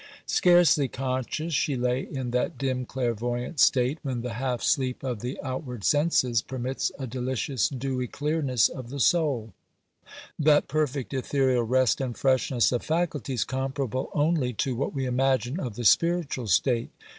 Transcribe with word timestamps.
Scarcely 0.25 0.87
conscious, 0.87 1.53
she 1.53 1.75
lay 1.75 2.01
in 2.01 2.31
that 2.31 2.57
dim 2.57 2.87
clairvoyant 2.87 3.59
state, 3.59 3.99
when 4.01 4.21
the 4.21 4.33
half 4.33 4.63
sleep 4.63 5.03
of 5.03 5.19
the 5.19 5.37
outward 5.43 5.83
senses 5.83 6.41
permits 6.41 6.91
a 6.97 7.05
delicious 7.05 7.69
dewy 7.69 8.07
clearness 8.07 8.67
of 8.67 8.89
the 8.89 8.99
soul; 8.99 9.53
that 10.39 10.67
perfect 10.67 11.13
ethereal 11.13 11.61
rest 11.61 12.01
and 12.01 12.17
freshness 12.17 12.71
of 12.71 12.81
faculties, 12.81 13.43
comparable 13.43 14.09
only 14.13 14.53
to 14.53 14.73
what 14.75 14.91
we 14.91 15.05
imagine 15.05 15.59
of 15.59 15.75
the 15.75 15.85
spiritual 15.85 16.47
state. 16.47 16.89